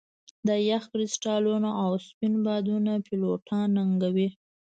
د 0.47 0.49
یخ 0.69 0.83
کرسټالونه 0.91 1.69
او 1.83 1.91
سپین 2.07 2.33
بادونه 2.45 2.91
پیلوټان 3.07 3.67
ننګوي 3.77 4.29